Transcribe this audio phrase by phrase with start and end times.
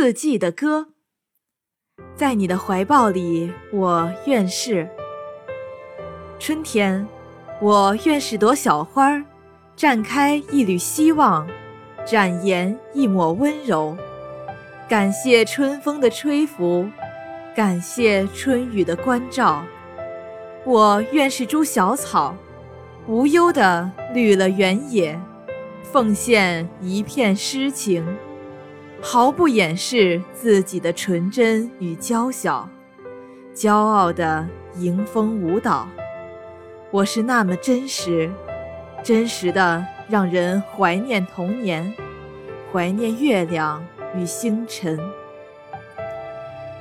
[0.00, 0.90] 四季的歌，
[2.14, 4.88] 在你的怀抱里，我愿是
[6.38, 7.04] 春天。
[7.60, 9.20] 我愿是朵小花，
[9.76, 11.48] 绽开一缕希望，
[12.06, 13.96] 展颜一抹温柔。
[14.88, 16.88] 感谢春风的吹拂，
[17.56, 19.64] 感谢春雨的关照。
[20.64, 22.36] 我愿是株小草，
[23.08, 25.20] 无忧的绿了原野，
[25.82, 28.06] 奉献一片诗情，
[29.00, 32.68] 毫不掩饰自己的纯真与娇小，
[33.54, 35.88] 骄傲地迎风舞蹈。
[36.90, 38.30] 我是那么真实，
[39.02, 41.94] 真实的让人怀念童年，
[42.72, 43.84] 怀念月亮
[44.16, 44.98] 与星辰。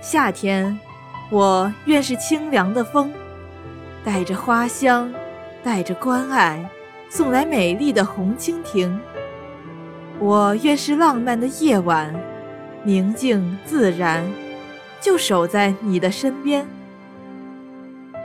[0.00, 0.78] 夏天，
[1.30, 3.12] 我愿是清凉的风，
[4.04, 5.12] 带着花香，
[5.64, 6.70] 带着关爱，
[7.08, 9.00] 送来美丽的红蜻蜓。
[10.20, 12.14] 我愿是浪漫的夜晚，
[12.82, 14.24] 宁静自然，
[15.00, 16.66] 就守在你的身边。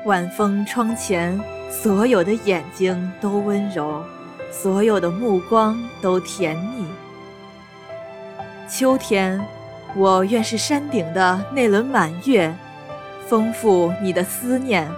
[0.06, 1.40] 晚风窗前。
[1.72, 4.04] 所有的眼睛都温柔，
[4.52, 6.84] 所有的目光都甜蜜。
[8.68, 9.40] 秋天，
[9.96, 12.52] 我愿是山顶的那轮满月，
[13.28, 14.90] 丰富你的思念。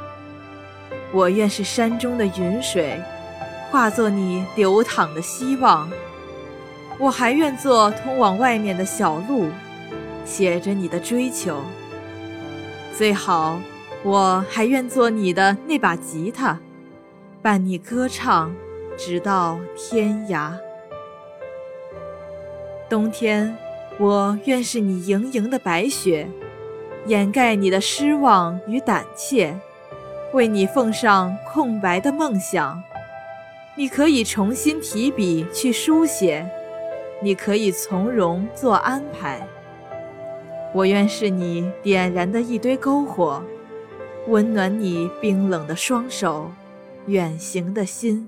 [1.11, 2.97] 我愿是山中的云水，
[3.69, 5.91] 化作你流淌的希望。
[7.01, 9.49] 我还愿做通往外面的小路，
[10.23, 11.59] 写着你的追求。
[12.95, 13.59] 最好。
[14.03, 16.57] 我还愿做你的那把吉他，
[17.39, 18.51] 伴你歌唱，
[18.97, 20.53] 直到天涯。
[22.89, 23.55] 冬天，
[23.99, 26.27] 我愿是你盈盈的白雪，
[27.05, 29.55] 掩盖你的失望与胆怯，
[30.33, 32.81] 为你奉上空白的梦想。
[33.75, 36.49] 你可以重新提笔去书写，
[37.21, 39.47] 你可以从容做安排。
[40.73, 43.43] 我愿是你点燃的一堆篝火。
[44.27, 46.51] 温暖你冰冷的双手，
[47.07, 48.27] 远行的心。